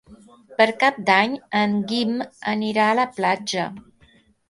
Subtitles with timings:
[0.61, 2.17] Per Cap d'Any en Guim
[2.57, 3.73] anirà a la platja.